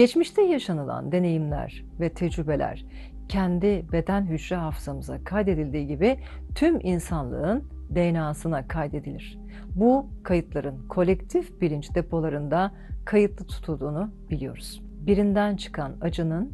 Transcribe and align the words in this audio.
Geçmişte 0.00 0.42
yaşanılan 0.42 1.12
deneyimler 1.12 1.84
ve 2.00 2.08
tecrübeler 2.08 2.84
kendi 3.28 3.84
beden 3.92 4.26
hücre 4.26 4.56
hafızamıza 4.56 5.24
kaydedildiği 5.24 5.86
gibi 5.86 6.18
tüm 6.54 6.80
insanlığın 6.82 7.64
DNA'sına 7.94 8.68
kaydedilir. 8.68 9.38
Bu 9.74 10.06
kayıtların 10.22 10.88
kolektif 10.88 11.60
bilinç 11.60 11.94
depolarında 11.94 12.72
kayıtlı 13.04 13.46
tutulduğunu 13.46 14.10
biliyoruz. 14.30 14.82
Birinden 15.06 15.56
çıkan 15.56 15.92
acının 16.00 16.52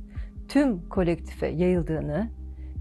tüm 0.48 0.88
kolektife 0.88 1.46
yayıldığını, 1.46 2.30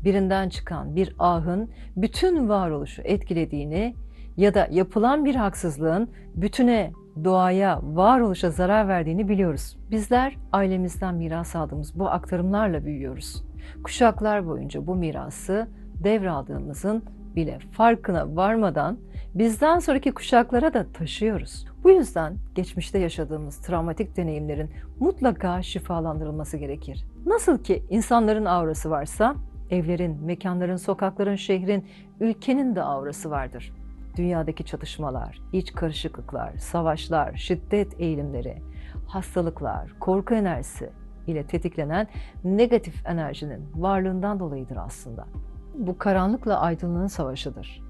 birinden 0.04 0.50
çıkan 0.50 0.96
bir 0.96 1.16
ahın 1.20 1.70
bütün 1.98 2.50
varoluşu 2.50 3.02
etkilediğini 3.02 3.96
ya 4.38 4.54
da 4.54 4.68
yapılan 4.72 5.26
bir 5.26 5.36
haksızlığın 5.36 6.10
bütüne, 6.36 6.92
doğaya, 7.24 7.80
varoluşa 7.84 8.50
zarar 8.50 8.88
verdiğini 8.88 9.30
biliyoruz. 9.30 9.78
Bizler 9.92 10.38
ailemizden 10.52 11.16
miras 11.16 11.56
aldığımız 11.56 12.00
bu 12.00 12.10
aktarımlarla 12.10 12.86
büyüyoruz. 12.86 13.44
Kuşaklar 13.84 14.48
boyunca 14.48 14.88
bu 14.88 14.96
mirası 14.96 15.68
devraldığımızın 16.04 17.04
bile 17.36 17.60
farkına 17.72 18.36
varmadan 18.36 18.98
bizden 19.36 19.80
sonraki 19.80 20.12
kuşaklara 20.12 20.74
da 20.74 20.86
taşıyoruz. 20.94 21.66
Bu 21.84 21.90
yüzden 21.90 22.36
geçmişte 22.56 23.00
yaşadığımız 23.00 23.58
travmatik 23.58 24.18
deneyimlerin 24.18 24.70
mutlaka 25.00 25.62
şifalandırılması 25.62 26.58
gerekir. 26.58 27.06
Nasıl 27.26 27.64
ki 27.64 27.84
insanların 27.90 28.46
aurası 28.46 28.90
varsa, 28.90 29.36
evlerin, 29.70 30.24
mekanların, 30.24 30.76
sokakların, 30.76 31.36
şehrin, 31.36 31.86
ülkenin 32.20 32.76
de 32.76 32.84
aurası 32.84 33.30
vardır. 33.30 33.74
Dünyadaki 34.16 34.64
çatışmalar, 34.64 35.42
iç 35.54 35.74
karışıklıklar, 35.74 36.58
savaşlar, 36.58 37.36
şiddet 37.36 38.00
eğilimleri, 38.00 38.62
hastalıklar, 39.08 39.92
korku 40.00 40.34
enerjisi 40.34 40.90
ile 41.28 41.48
tetiklenen 41.48 42.08
negatif 42.44 43.06
enerjinin 43.06 43.70
varlığından 43.76 44.40
dolayıdır 44.40 44.78
aslında. 44.78 45.26
Bu 45.74 45.98
karanlıkla 45.98 46.60
aydınlığın 46.60 47.08
savaşıdır. 47.08 47.82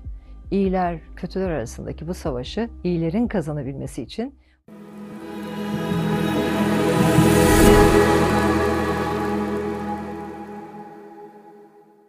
İyiler, 0.52 1.00
kötüler 1.16 1.50
arasındaki 1.50 2.08
bu 2.08 2.14
savaşı 2.14 2.70
iyilerin 2.84 3.28
kazanabilmesi 3.28 4.02
için 4.02 4.36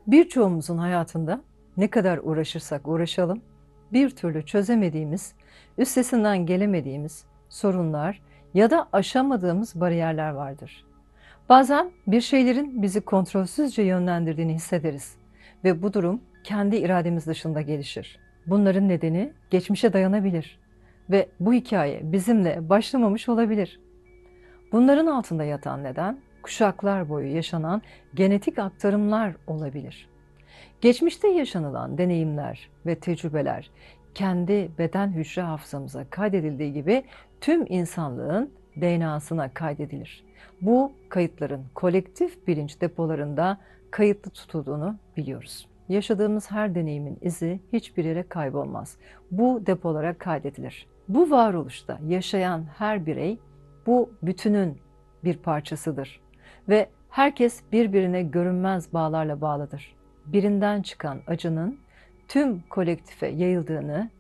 birçoğumuzun 0.07 0.79
hayatında 0.79 1.43
ne 1.77 1.91
kadar 1.91 2.19
uğraşırsak 2.23 2.89
uğraşalım 2.89 3.43
bir 3.93 4.11
türlü 4.11 4.47
çözemediğimiz, 4.47 5.35
üstesinden 5.79 6.47
gelemediğimiz 6.47 7.25
sorunlar 7.49 8.21
ya 8.55 8.71
da 8.71 8.89
aşamadığımız 8.93 9.81
bariyerler 9.81 10.31
vardır. 10.31 10.87
Bazen 11.49 11.91
bir 12.07 12.21
şeylerin 12.21 12.83
bizi 12.83 13.01
kontrolsüzce 13.01 13.83
yönlendirdiğini 13.83 14.55
hissederiz 14.55 15.17
ve 15.65 15.83
bu 15.83 15.93
durum 15.93 16.21
kendi 16.45 16.77
irademiz 16.77 17.27
dışında 17.27 17.61
gelişir. 17.61 18.19
Bunların 18.47 18.89
nedeni 18.89 19.33
geçmişe 19.51 19.93
dayanabilir 19.93 20.59
ve 21.11 21.29
bu 21.41 21.53
hikaye 21.53 22.01
bizimle 22.13 22.69
başlamamış 22.69 23.29
olabilir. 23.29 23.81
Bunların 24.73 25.07
altında 25.07 25.45
yatan 25.45 25.85
neden 25.85 26.19
kuşaklar 26.43 27.09
boyu 27.09 27.35
yaşanan 27.35 27.83
genetik 28.15 28.59
aktarımlar 28.59 29.35
olabilir. 29.47 30.09
Geçmişte 30.81 31.29
yaşanılan 31.29 31.99
deneyimler 31.99 32.71
ve 32.87 32.95
tecrübeler 32.95 33.71
kendi 34.15 34.71
beden 34.79 35.13
hücre 35.13 35.43
hafızamıza 35.43 36.05
kaydedildiği 36.11 36.73
gibi 36.73 37.05
tüm 37.41 37.67
insanlığın 37.69 38.51
DNA'sına 38.81 39.55
kaydedilir. 39.55 40.25
Bu 40.61 40.93
kayıtların 41.09 41.65
kolektif 41.75 42.47
bilinç 42.47 42.81
depolarında 42.81 43.59
kayıtlı 43.91 44.31
tutulduğunu 44.31 44.97
biliyoruz. 45.17 45.69
Yaşadığımız 45.89 46.51
her 46.51 46.75
deneyimin 46.75 47.19
izi 47.23 47.61
hiçbir 47.73 48.05
yere 48.05 48.23
kaybolmaz. 48.23 48.97
Bu 49.31 49.63
depolara 49.67 50.19
kaydedilir. 50.19 50.87
Bu 51.09 51.31
varoluşta 51.31 51.99
yaşayan 52.07 52.65
her 52.79 53.07
birey 53.07 53.39
bu 53.87 54.11
bütünün 54.23 54.79
bir 55.25 55.37
parçasıdır 55.37 56.21
ve 56.69 56.89
herkes 57.11 57.63
birbirine 57.73 58.23
görünmez 58.23 58.93
bağlarla 58.93 59.41
bağlıdır. 59.41 59.97
Birinden 60.27 60.83
çıkan 60.83 61.21
acının 61.27 61.79
tüm 62.29 62.61
kolektife 62.61 63.27
yayıldığını, 63.27 64.11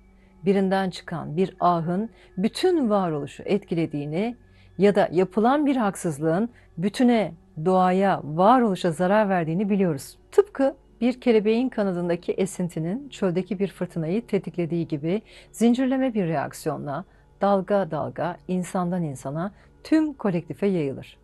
birinden 0.44 0.90
çıkan 0.90 1.36
bir 1.36 1.56
ahın 1.60 2.10
bütün 2.36 2.90
varoluşu 2.90 3.42
etkilediğini 3.42 4.36
ya 4.78 4.94
da 4.94 5.08
yapılan 5.12 5.66
bir 5.66 5.76
haksızlığın 5.76 6.48
bütüne, 6.78 7.32
doğaya, 7.64 8.20
varoluşa 8.24 8.90
zarar 8.90 9.28
verdiğini 9.28 9.70
biliyoruz. 9.70 10.18
Tıpkı 10.32 10.76
bir 11.00 11.20
kelebeğin 11.20 11.68
kanadındaki 11.68 12.32
esintinin 12.32 13.08
çöldeki 13.08 13.58
bir 13.58 13.68
fırtınayı 13.68 14.26
tetiklediği 14.26 14.88
gibi 14.88 15.22
zincirleme 15.52 16.14
bir 16.14 16.26
reaksiyonla 16.26 17.04
dalga 17.40 17.90
dalga 17.90 18.36
insandan 18.48 19.02
insana 19.02 19.52
tüm 19.84 20.12
kolektife 20.12 20.66
yayılır. 20.66 21.16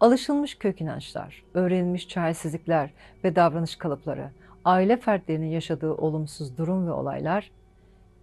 Alışılmış 0.00 0.54
kök 0.54 0.80
inançlar, 0.80 1.44
öğrenilmiş 1.54 2.08
çaresizlikler 2.08 2.90
ve 3.24 3.36
davranış 3.36 3.76
kalıpları, 3.76 4.30
aile 4.64 4.96
fertlerinin 4.96 5.50
yaşadığı 5.50 5.92
olumsuz 5.92 6.58
durum 6.58 6.86
ve 6.86 6.92
olaylar 6.92 7.50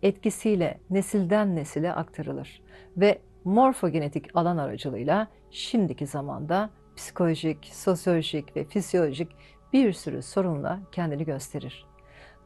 etkisiyle 0.03 0.79
nesilden 0.89 1.55
nesile 1.55 1.93
aktarılır 1.93 2.61
ve 2.97 3.19
morfogenetik 3.43 4.35
alan 4.35 4.57
aracılığıyla 4.57 5.27
şimdiki 5.51 6.07
zamanda 6.07 6.69
psikolojik, 6.95 7.65
sosyolojik 7.73 8.55
ve 8.55 8.63
fizyolojik 8.63 9.29
bir 9.73 9.93
sürü 9.93 10.21
sorunla 10.21 10.79
kendini 10.91 11.25
gösterir. 11.25 11.85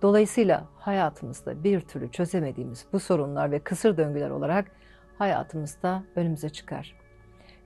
Dolayısıyla 0.02 0.66
hayatımızda 0.78 1.64
bir 1.64 1.82
türlü 1.82 2.12
çözemediğimiz 2.12 2.86
bu 2.94 3.00
sorunlar 3.00 3.52
ve 3.52 3.60
kısır 3.60 3.98
döngüler 3.98 4.30
olarak 4.30 4.72
hayatımızda 5.18 6.04
önümüze 6.16 6.50
çıkar. 6.50 7.05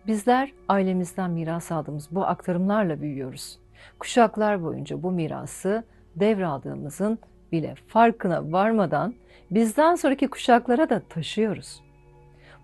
Bizler 0.09 0.53
ailemizden 0.67 1.31
miras 1.31 1.71
aldığımız 1.71 2.07
bu 2.11 2.25
aktarımlarla 2.25 3.01
büyüyoruz. 3.01 3.59
Kuşaklar 3.99 4.63
boyunca 4.63 5.03
bu 5.03 5.11
mirası 5.11 5.83
devraldığımızın 6.15 7.19
bile 7.51 7.75
farkına 7.87 8.51
varmadan 8.51 9.13
bizden 9.51 9.95
sonraki 9.95 10.27
kuşaklara 10.27 10.89
da 10.89 10.99
taşıyoruz. 10.99 11.83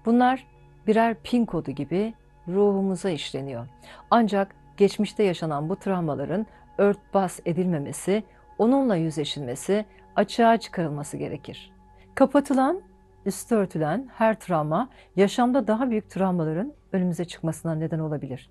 Bunlar 0.05 0.47
birer 0.87 1.15
pin 1.23 1.45
kodu 1.45 1.71
gibi 1.71 2.13
ruhumuza 2.47 3.09
işleniyor. 3.09 3.67
Ancak 4.11 4.55
geçmişte 4.77 5.23
yaşanan 5.23 5.69
bu 5.69 5.75
travmaların 5.75 6.45
örtbas 6.77 7.39
edilmemesi, 7.45 8.23
onunla 8.57 8.95
yüzleşilmesi, 8.95 9.85
açığa 10.15 10.57
çıkarılması 10.57 11.17
gerekir. 11.17 11.71
Kapatılan, 12.15 12.81
üstü 13.25 13.55
örtülen 13.55 14.09
her 14.13 14.39
travma 14.39 14.89
yaşamda 15.15 15.67
daha 15.67 15.89
büyük 15.89 16.09
travmaların 16.09 16.73
önümüze 16.95 17.25
çıkmasına 17.25 17.75
neden 17.75 17.99
olabilir. 17.99 18.49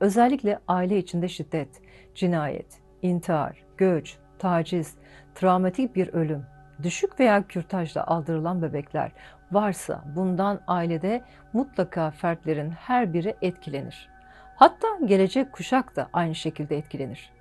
Özellikle 0.00 0.58
aile 0.68 0.98
içinde 0.98 1.28
şiddet, 1.28 1.68
cinayet, 2.14 2.80
intihar, 3.02 3.64
göç, 3.76 4.18
taciz, 4.38 4.94
travmatik 5.34 5.96
bir 5.96 6.08
ölüm, 6.08 6.46
düşük 6.82 7.20
veya 7.20 7.46
kürtajla 7.46 8.06
aldırılan 8.06 8.62
bebekler 8.62 9.12
varsa 9.52 10.04
bundan 10.16 10.60
ailede 10.66 11.22
mutlaka 11.52 12.10
fertlerin 12.10 12.70
her 12.70 13.12
biri 13.12 13.34
etkilenir. 13.42 14.08
Hatta 14.56 14.88
gelecek 15.04 15.52
kuşak 15.52 15.96
da 15.96 16.08
aynı 16.12 16.34
şekilde 16.34 16.76
etkilenir. 16.76 17.32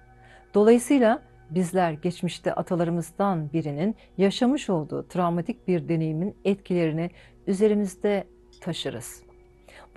Dolayısıyla 0.54 1.22
bizler 1.50 1.92
geçmişte 1.92 2.54
atalarımızdan 2.54 3.54
birinin 3.54 3.96
yaşamış 4.18 4.70
olduğu 4.70 5.08
travmatik 5.08 5.68
bir 5.68 5.90
deneyimin 5.90 6.36
etkilerini 6.46 7.10
üzerimizde 7.48 8.28
taşırız. 8.62 9.29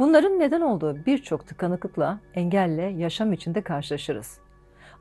Bunların 0.02 0.38
neden 0.38 0.60
olduğu 0.60 1.06
birçok 1.06 1.46
tıkanıklıkla, 1.46 2.20
engelle 2.34 2.82
yaşam 2.82 3.32
içinde 3.32 3.60
karşılaşırız. 3.62 4.40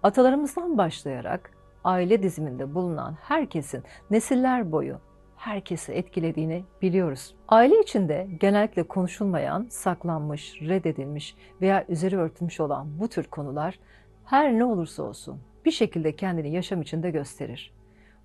Atalarımızdan 0.04 0.78
başlayarak 0.78 1.52
aile 1.84 2.24
diziminde 2.24 2.76
bulunan 2.76 3.18
herkesin 3.22 3.84
nesiller 4.12 4.72
boyu 4.72 5.00
herkesi 5.36 5.92
etkilediğini 5.92 6.64
biliyoruz. 6.82 7.36
Aile 7.48 7.82
içinde 7.82 8.28
genellikle 8.40 8.84
konuşulmayan, 8.84 9.68
saklanmış, 9.70 10.62
reddedilmiş 10.62 11.36
veya 11.62 11.86
üzeri 11.88 12.18
örtülmüş 12.18 12.60
olan 12.60 13.00
bu 13.00 13.08
tür 13.08 13.24
konular 13.24 13.80
her 14.26 14.54
ne 14.54 14.66
olursa 14.66 15.04
olsun 15.04 15.40
bir 15.66 15.72
şekilde 15.72 16.16
kendini 16.16 16.52
yaşam 16.52 16.82
içinde 16.82 17.12
gösterir. 17.12 17.74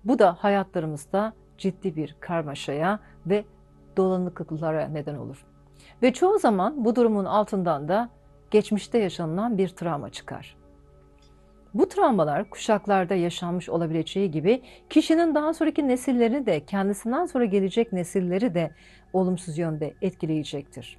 Bu 0.03 0.19
da 0.19 0.33
hayatlarımızda 0.39 1.33
ciddi 1.57 1.95
bir 1.95 2.15
karmaşaya 2.19 2.99
ve 3.25 3.45
dolanıklıklara 3.97 4.87
neden 4.87 5.15
olur. 5.15 5.45
Ve 6.03 6.13
çoğu 6.13 6.39
zaman 6.39 6.85
bu 6.85 6.95
durumun 6.95 7.25
altından 7.25 7.87
da 7.87 8.09
geçmişte 8.51 8.97
yaşanılan 8.97 9.57
bir 9.57 9.69
travma 9.69 10.09
çıkar. 10.09 10.57
Bu 11.73 11.89
travmalar 11.89 12.49
kuşaklarda 12.49 13.15
yaşanmış 13.15 13.69
olabileceği 13.69 14.31
gibi 14.31 14.61
kişinin 14.89 15.35
daha 15.35 15.53
sonraki 15.53 15.87
nesillerini 15.87 16.45
de 16.45 16.65
kendisinden 16.65 17.25
sonra 17.25 17.45
gelecek 17.45 17.93
nesilleri 17.93 18.55
de 18.55 18.71
olumsuz 19.13 19.57
yönde 19.57 19.93
etkileyecektir. 20.01 20.97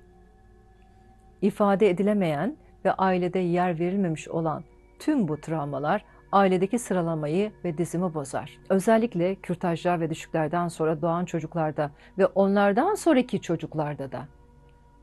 İfade 1.43 1.91
edilemeyen 1.91 2.57
ve 2.85 2.93
ailede 2.93 3.39
yer 3.39 3.79
verilmemiş 3.79 4.29
olan 4.29 4.65
tüm 4.99 5.29
bu 5.29 5.41
travmalar 5.41 6.05
ailedeki 6.33 6.79
sıralamayı 6.79 7.53
ve 7.65 7.79
dizimi 7.79 8.15
bozar. 8.15 8.59
Özellikle 8.69 9.35
kürtajlar 9.35 10.01
ve 10.01 10.11
düşüklerden 10.11 10.69
sonra 10.69 11.03
doğan 11.03 11.25
çocuklarda 11.25 11.91
ve 12.19 12.27
onlardan 12.27 12.95
sonraki 12.95 13.41
çocuklarda 13.41 14.13
da 14.13 14.29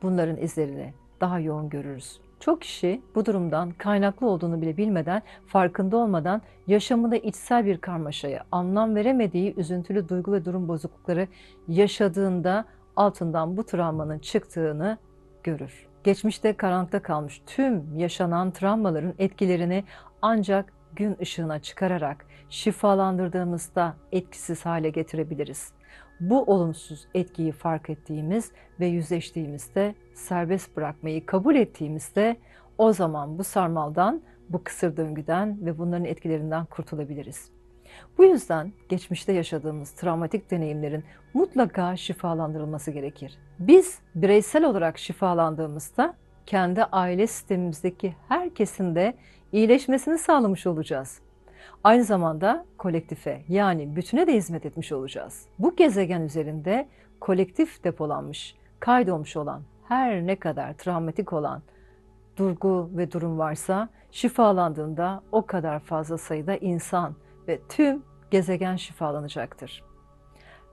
bunların 0.01 0.37
izlerini 0.37 0.93
daha 1.21 1.39
yoğun 1.39 1.69
görürüz. 1.69 2.19
Çok 2.39 2.61
kişi 2.61 3.01
bu 3.15 3.25
durumdan 3.25 3.71
kaynaklı 3.71 4.27
olduğunu 4.27 4.61
bile 4.61 4.77
bilmeden, 4.77 5.21
farkında 5.47 5.97
olmadan 5.97 6.41
yaşamında 6.67 7.15
içsel 7.15 7.65
bir 7.65 7.77
karmaşaya, 7.77 8.43
anlam 8.51 8.95
veremediği 8.95 9.53
üzüntülü 9.57 10.09
duygu 10.09 10.33
ve 10.33 10.45
durum 10.45 10.67
bozuklukları 10.67 11.27
yaşadığında 11.67 12.65
altından 12.95 13.57
bu 13.57 13.65
travmanın 13.65 14.19
çıktığını 14.19 14.97
görür. 15.43 15.87
Geçmişte 16.03 16.53
karanlıkta 16.53 17.01
kalmış 17.01 17.41
tüm 17.45 17.95
yaşanan 17.95 18.51
travmaların 18.51 19.13
etkilerini 19.19 19.83
ancak 20.21 20.73
gün 20.95 21.17
ışığına 21.21 21.59
çıkararak 21.59 22.25
şifalandırdığımızda 22.49 23.95
etkisiz 24.11 24.65
hale 24.65 24.89
getirebiliriz. 24.89 25.73
Bu 26.19 26.43
olumsuz 26.43 27.07
etkiyi 27.13 27.51
fark 27.51 27.89
ettiğimiz 27.89 28.51
ve 28.79 28.85
yüzleştiğimizde, 28.85 29.95
serbest 30.13 30.77
bırakmayı 30.77 31.25
kabul 31.25 31.55
ettiğimizde 31.55 32.37
o 32.77 32.93
zaman 32.93 33.37
bu 33.37 33.43
sarmaldan, 33.43 34.21
bu 34.49 34.63
kısır 34.63 34.97
döngüden 34.97 35.65
ve 35.65 35.77
bunların 35.77 36.05
etkilerinden 36.05 36.65
kurtulabiliriz. 36.65 37.49
Bu 38.17 38.23
yüzden 38.23 38.71
geçmişte 38.89 39.33
yaşadığımız 39.33 39.91
travmatik 39.91 40.51
deneyimlerin 40.51 41.03
mutlaka 41.33 41.95
şifalandırılması 41.95 42.91
gerekir. 42.91 43.37
Biz 43.59 43.99
bireysel 44.15 44.63
olarak 44.63 44.97
şifalandığımızda 44.97 46.13
kendi 46.45 46.83
aile 46.83 47.27
sistemimizdeki 47.27 48.15
herkesin 48.27 48.95
de 48.95 49.13
iyileşmesini 49.51 50.17
sağlamış 50.17 50.67
olacağız. 50.67 51.24
Aynı 51.85 52.03
zamanda 52.03 52.65
kolektife 52.77 53.41
yani 53.49 53.95
bütüne 53.95 54.27
de 54.27 54.33
hizmet 54.33 54.65
etmiş 54.65 54.91
olacağız. 54.91 55.45
Bu 55.59 55.75
gezegen 55.75 56.21
üzerinde 56.21 56.87
kolektif 57.19 57.83
depolanmış, 57.83 58.55
kaydolmuş 58.79 59.37
olan 59.37 59.61
her 59.87 60.27
ne 60.27 60.35
kadar 60.35 60.73
travmatik 60.73 61.33
olan 61.33 61.61
durgu 62.37 62.89
ve 62.93 63.11
durum 63.11 63.39
varsa 63.39 63.89
şifalandığında 64.11 65.23
o 65.31 65.45
kadar 65.45 65.79
fazla 65.79 66.17
sayıda 66.17 66.55
insan 66.55 67.15
ve 67.47 67.59
tüm 67.69 68.03
gezegen 68.31 68.75
şifalanacaktır. 68.75 69.83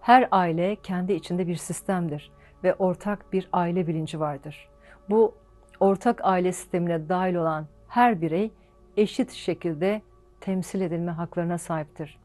Her 0.01 0.29
aile 0.31 0.77
kendi 0.77 1.13
içinde 1.13 1.47
bir 1.47 1.57
sistemdir 1.57 2.33
ve 2.65 2.75
ortak 2.75 3.33
bir 3.33 3.49
aile 3.53 3.87
bilinci 3.87 4.21
vardır. 4.21 4.69
Bu 5.11 5.35
ortak 5.81 6.21
aile 6.23 6.53
sistemine 6.53 7.09
dahil 7.09 7.35
olan 7.35 7.67
her 7.89 8.21
birey 8.21 8.51
eşit 8.97 9.31
şekilde 9.31 10.03
temsil 10.43 10.81
edilme 10.81 11.11
haklarına 11.11 11.59
sahiptir. 11.59 12.19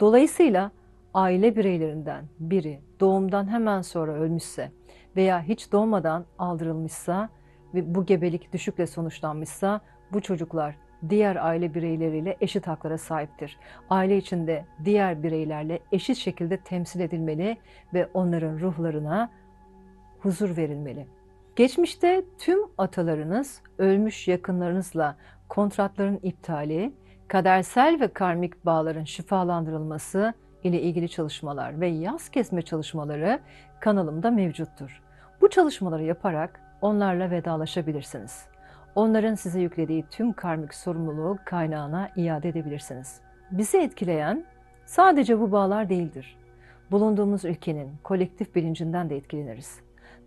Dolayısıyla 0.00 0.70
aile 1.14 1.56
bireylerinden 1.56 2.24
biri 2.40 2.80
doğumdan 3.00 3.48
hemen 3.48 3.82
sonra 3.82 4.12
ölmüşse 4.12 4.70
veya 5.16 5.42
hiç 5.42 5.72
doğmadan 5.72 6.24
aldırılmışsa 6.38 7.28
ve 7.74 7.94
bu 7.94 8.06
gebelik 8.06 8.52
düşükle 8.52 8.86
sonuçlanmışsa 8.86 9.80
bu 10.12 10.20
çocuklar 10.20 10.76
diğer 11.08 11.36
aile 11.36 11.74
bireyleriyle 11.74 12.36
eşit 12.40 12.66
haklara 12.66 12.98
sahiptir. 12.98 13.58
Aile 13.90 14.16
içinde 14.16 14.64
diğer 14.84 15.22
bireylerle 15.22 15.78
eşit 15.92 16.16
şekilde 16.16 16.56
temsil 16.56 17.00
edilmeli 17.00 17.56
ve 17.94 18.08
onların 18.14 18.58
ruhlarına 18.58 19.30
huzur 20.20 20.56
verilmeli. 20.56 21.06
Geçmişte 21.56 22.24
tüm 22.38 22.58
atalarınız 22.78 23.62
ölmüş 23.78 24.28
yakınlarınızla 24.28 25.16
kontratların 25.48 26.20
iptali, 26.22 26.92
kadersel 27.30 28.00
ve 28.00 28.08
karmik 28.08 28.66
bağların 28.66 29.04
şifalandırılması 29.04 30.34
ile 30.62 30.80
ilgili 30.80 31.08
çalışmalar 31.08 31.80
ve 31.80 31.88
yaz 31.88 32.28
kesme 32.28 32.62
çalışmaları 32.62 33.40
kanalımda 33.80 34.30
mevcuttur. 34.30 35.02
Bu 35.40 35.50
çalışmaları 35.50 36.02
yaparak 36.02 36.60
onlarla 36.80 37.30
vedalaşabilirsiniz. 37.30 38.44
Onların 38.94 39.34
size 39.34 39.60
yüklediği 39.60 40.04
tüm 40.10 40.32
karmik 40.32 40.74
sorumluluğu 40.74 41.38
kaynağına 41.44 42.10
iade 42.16 42.48
edebilirsiniz. 42.48 43.20
Bizi 43.50 43.78
etkileyen 43.78 44.44
sadece 44.86 45.40
bu 45.40 45.52
bağlar 45.52 45.88
değildir. 45.88 46.38
Bulunduğumuz 46.90 47.44
ülkenin 47.44 47.90
kolektif 48.02 48.54
bilincinden 48.54 49.10
de 49.10 49.16
etkileniriz 49.16 49.80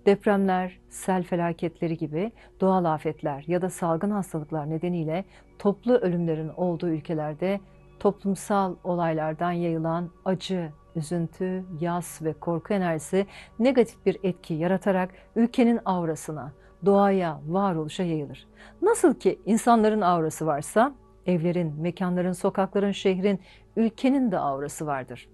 depremler, 0.05 0.79
sel 0.89 1.23
felaketleri 1.23 1.97
gibi 1.97 2.31
doğal 2.61 2.85
afetler 2.85 3.43
ya 3.47 3.61
da 3.61 3.69
salgın 3.69 4.11
hastalıklar 4.11 4.69
nedeniyle 4.69 5.25
toplu 5.59 5.93
ölümlerin 5.93 6.49
olduğu 6.49 6.89
ülkelerde 6.89 7.59
toplumsal 7.99 8.75
olaylardan 8.83 9.51
yayılan 9.51 10.09
acı, 10.25 10.71
üzüntü, 10.95 11.65
yas 11.79 12.21
ve 12.21 12.33
korku 12.33 12.73
enerjisi 12.73 13.27
negatif 13.59 14.05
bir 14.05 14.17
etki 14.23 14.53
yaratarak 14.53 15.09
ülkenin 15.35 15.79
aurasına, 15.85 16.53
doğaya, 16.85 17.39
varoluşa 17.47 18.03
yayılır. 18.03 18.47
Nasıl 18.81 19.13
ki 19.13 19.39
insanların 19.45 20.01
aurası 20.01 20.45
varsa 20.45 20.93
evlerin, 21.25 21.81
mekanların, 21.81 22.31
sokakların, 22.31 22.91
şehrin, 22.91 23.39
ülkenin 23.75 24.31
de 24.31 24.39
aurası 24.39 24.85
vardır. 24.85 25.29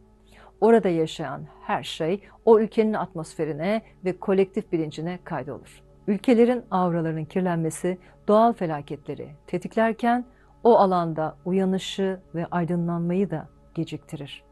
Orada 0.61 0.89
yaşayan 0.89 1.41
her 1.61 1.83
şey 1.83 2.21
o 2.45 2.59
ülkenin 2.59 2.93
atmosferine 2.93 3.81
ve 4.05 4.19
kolektif 4.19 4.71
bilincine 4.71 5.19
kaydolur. 5.23 5.83
Ülkelerin 6.07 6.63
avralarının 6.71 7.25
kirlenmesi 7.25 7.97
doğal 8.27 8.53
felaketleri 8.53 9.29
tetiklerken 9.47 10.25
o 10.63 10.77
alanda 10.77 11.35
uyanışı 11.45 12.19
ve 12.35 12.45
aydınlanmayı 12.45 13.31
da 13.31 13.47
geciktirir. 13.75 14.43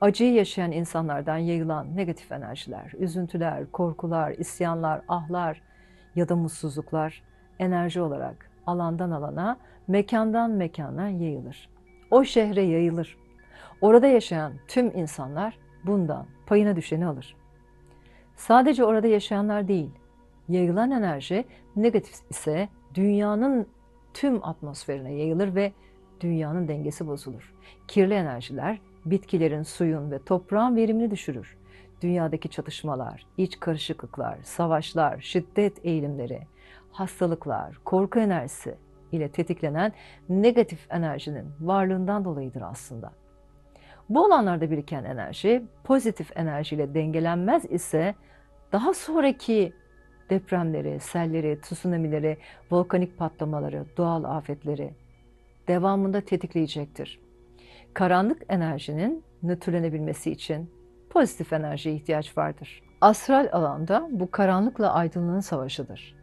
Acıyı 0.00 0.32
yaşayan 0.32 0.72
insanlardan 0.72 1.36
yayılan 1.36 1.96
negatif 1.96 2.32
enerjiler, 2.32 2.92
üzüntüler, 2.98 3.70
korkular, 3.70 4.30
isyanlar, 4.30 5.02
ahlar 5.08 5.62
ya 6.14 6.28
da 6.28 6.36
mutsuzluklar 6.36 7.22
enerji 7.58 8.00
olarak 8.00 8.50
alandan 8.66 9.10
alana, 9.10 9.56
mekandan 9.88 10.50
mekana 10.50 11.08
yayılır. 11.08 11.68
O 12.10 12.24
şehre 12.24 12.62
yayılır. 12.62 13.21
Orada 13.82 14.06
yaşayan 14.06 14.52
tüm 14.68 14.98
insanlar 14.98 15.58
bundan 15.84 16.26
payına 16.46 16.76
düşeni 16.76 17.06
alır. 17.06 17.36
Sadece 18.36 18.84
orada 18.84 19.06
yaşayanlar 19.06 19.68
değil, 19.68 19.90
yayılan 20.48 20.90
enerji 20.90 21.44
negatif 21.76 22.14
ise 22.30 22.68
dünyanın 22.94 23.66
tüm 24.14 24.44
atmosferine 24.44 25.14
yayılır 25.14 25.54
ve 25.54 25.72
dünyanın 26.20 26.68
dengesi 26.68 27.06
bozulur. 27.06 27.54
Kirli 27.88 28.14
enerjiler 28.14 28.80
bitkilerin, 29.04 29.62
suyun 29.62 30.10
ve 30.10 30.18
toprağın 30.18 30.76
verimini 30.76 31.10
düşürür. 31.10 31.56
Dünyadaki 32.00 32.48
çatışmalar, 32.48 33.26
iç 33.38 33.60
karışıklıklar, 33.60 34.38
savaşlar, 34.42 35.20
şiddet 35.20 35.86
eğilimleri, 35.86 36.40
hastalıklar, 36.92 37.78
korku 37.84 38.18
enerjisi 38.18 38.74
ile 39.12 39.28
tetiklenen 39.28 39.92
negatif 40.28 40.86
enerjinin 40.90 41.46
varlığından 41.60 42.24
dolayıdır 42.24 42.62
aslında. 42.62 43.21
Bu 44.08 44.24
alanlarda 44.24 44.70
biriken 44.70 45.04
enerji 45.04 45.62
pozitif 45.84 46.36
enerjiyle 46.36 46.94
dengelenmez 46.94 47.64
ise 47.64 48.14
daha 48.72 48.94
sonraki 48.94 49.72
depremleri, 50.30 51.00
selleri, 51.00 51.60
tsunamileri, 51.60 52.36
volkanik 52.70 53.18
patlamaları, 53.18 53.84
doğal 53.96 54.24
afetleri 54.24 54.94
devamında 55.68 56.20
tetikleyecektir. 56.20 57.20
Karanlık 57.94 58.42
enerjinin 58.48 59.24
nötrlenebilmesi 59.42 60.30
için 60.30 60.70
pozitif 61.10 61.52
enerjiye 61.52 61.94
ihtiyaç 61.94 62.38
vardır. 62.38 62.82
Astral 63.00 63.48
alanda 63.52 64.08
bu 64.10 64.30
karanlıkla 64.30 64.92
aydınlığın 64.92 65.40
savaşıdır 65.40 66.21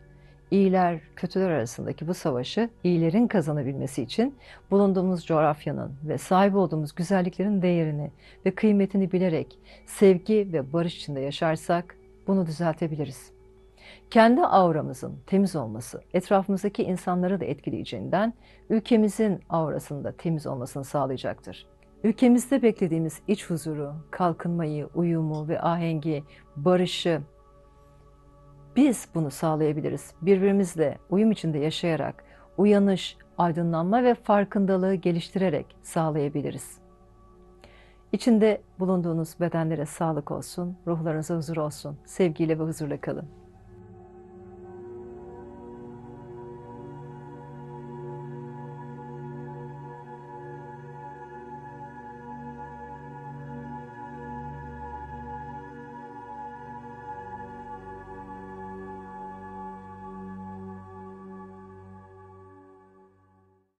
iyiler, 0.52 1.00
kötüler 1.16 1.50
arasındaki 1.50 2.08
bu 2.08 2.14
savaşı 2.14 2.70
iyilerin 2.84 3.28
kazanabilmesi 3.28 4.02
için 4.02 4.36
bulunduğumuz 4.72 5.26
coğrafyanın 5.26 5.94
ve 6.08 6.18
sahip 6.18 6.56
olduğumuz 6.56 6.96
güzelliklerin 6.96 7.62
değerini 7.62 8.12
ve 8.46 8.52
kıymetini 8.52 9.12
bilerek 9.12 9.60
sevgi 9.86 10.50
ve 10.54 10.74
barış 10.74 10.98
içinde 10.98 11.20
yaşarsak 11.20 11.96
bunu 12.28 12.46
düzeltebiliriz. 12.46 13.32
Kendi 14.10 14.42
auramızın 14.42 15.16
temiz 15.28 15.56
olması 15.56 16.02
etrafımızdaki 16.14 16.84
insanları 16.84 17.40
da 17.40 17.46
etkileyeceğinden 17.46 18.34
ülkemizin 18.70 19.40
aurasının 19.50 20.04
da 20.04 20.12
temiz 20.12 20.48
olmasını 20.48 20.84
sağlayacaktır. 20.84 21.68
Ülkemizde 22.04 22.62
beklediğimiz 22.62 23.22
iç 23.28 23.50
huzuru, 23.50 23.94
kalkınmayı, 24.12 24.90
uyumu 24.96 25.48
ve 25.48 25.62
ahengi, 25.62 26.24
barışı, 26.56 27.22
biz 28.80 29.08
bunu 29.16 29.32
sağlayabiliriz. 29.32 30.14
Birbirimizle 30.22 30.98
uyum 31.10 31.32
içinde 31.32 31.58
yaşayarak, 31.58 32.24
uyanış, 32.58 33.18
aydınlanma 33.38 34.04
ve 34.04 34.14
farkındalığı 34.14 34.96
geliştirerek 34.96 35.66
sağlayabiliriz. 35.84 36.78
İçinde 38.12 38.62
bulunduğunuz 38.80 39.40
bedenlere 39.40 39.86
sağlık 39.86 40.32
olsun, 40.32 40.78
ruhlarınıza 40.88 41.36
huzur 41.36 41.58
olsun. 41.58 41.98
Sevgiyle 42.06 42.60
ve 42.60 42.64
huzurla 42.64 43.02
kalın. 43.02 43.39